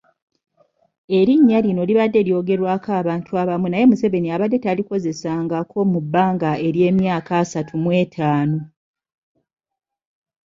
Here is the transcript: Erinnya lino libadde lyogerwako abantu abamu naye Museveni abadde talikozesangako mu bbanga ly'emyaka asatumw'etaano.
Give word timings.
Erinnya 1.17 1.57
lino 1.65 1.81
libadde 1.89 2.19
lyogerwako 2.27 2.89
abantu 3.01 3.31
abamu 3.41 3.67
naye 3.69 3.85
Museveni 3.89 4.27
abadde 4.35 4.57
talikozesangako 4.65 5.79
mu 5.91 5.99
bbanga 6.05 6.51
ly'emyaka 6.75 7.31
asatumw'etaano. 7.43 8.59